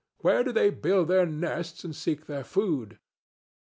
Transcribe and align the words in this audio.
Where 0.21 0.43
do 0.43 0.51
they 0.51 0.71
build 0.71 1.09
their 1.09 1.27
nests 1.27 1.83
and 1.83 1.95
seek 1.95 2.25
their 2.25 2.43
food? 2.43 2.97